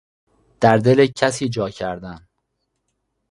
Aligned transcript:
در 0.61 0.77
دل 0.77 1.05
کسی 1.05 1.49
جا 1.49 1.69
کردن 1.69 2.27